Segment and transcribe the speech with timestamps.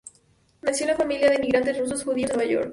[0.63, 2.69] Nació en una familia de inmigrantes rusos judíos en Nueva York.